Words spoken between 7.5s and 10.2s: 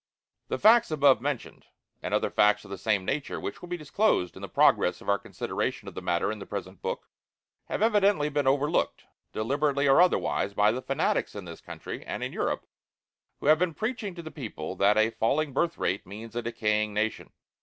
have evidently been overlooked, deliberately or